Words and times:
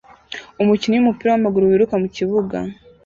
Umukinnyi 0.61 0.97
wumupira 0.97 1.29
wamaguru 1.33 1.69
wiruka 1.71 1.95
mukibuga 2.01 2.57